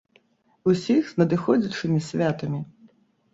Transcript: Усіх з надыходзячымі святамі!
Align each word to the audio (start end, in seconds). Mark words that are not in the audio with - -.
Усіх 0.71 1.03
з 1.11 1.21
надыходзячымі 1.23 1.99
святамі! 2.09 2.59